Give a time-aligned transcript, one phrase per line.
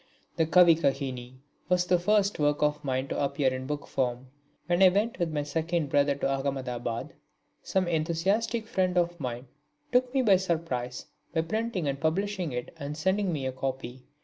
[0.35, 1.35] The Kavikahini
[1.69, 4.31] was the first work of mine to appear in book form.
[4.65, 7.13] When I went with my second brother to Ahmedabad,
[7.61, 9.45] some enthusiastic friend of mine
[9.91, 14.01] took me by surprise by printing and publishing it and sending me a copy.